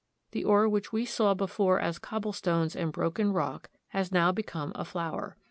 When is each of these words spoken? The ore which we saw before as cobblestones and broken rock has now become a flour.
The 0.31 0.43
ore 0.43 0.67
which 0.67 0.91
we 0.91 1.05
saw 1.05 1.35
before 1.35 1.79
as 1.79 1.99
cobblestones 1.99 2.75
and 2.75 2.91
broken 2.91 3.33
rock 3.33 3.69
has 3.89 4.11
now 4.11 4.31
become 4.31 4.71
a 4.73 4.83
flour. 4.83 5.37